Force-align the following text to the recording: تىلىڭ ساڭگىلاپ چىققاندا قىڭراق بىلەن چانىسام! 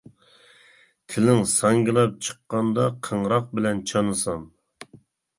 تىلىڭ 1.15 1.41
ساڭگىلاپ 1.51 2.15
چىققاندا 2.27 2.85
قىڭراق 3.09 3.51
بىلەن 3.59 3.83
چانىسام! 3.91 4.49